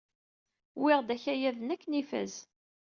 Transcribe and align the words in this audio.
Wwiɣ-d 0.79 1.09
akayad-nni 1.15 1.73
akken 1.73 1.93
ifaz. 2.01 2.33